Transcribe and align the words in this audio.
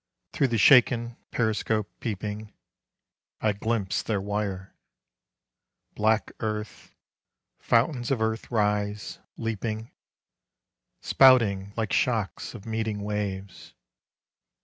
Through 0.33 0.47
the 0.47 0.57
shaken 0.57 1.15
periscope 1.29 1.87
peeping, 1.99 2.51
I 3.39 3.53
glimpse 3.53 4.01
their 4.01 4.19
wire: 4.19 4.73
Black 5.93 6.31
earth, 6.39 6.95
fountains 7.59 8.09
of 8.09 8.19
earth 8.19 8.49
rise, 8.49 9.19
leaping, 9.37 9.91
Spouting 11.01 11.73
like 11.77 11.93
shocks 11.93 12.55
of 12.55 12.65
meeting 12.65 13.01
waves. 13.01 13.75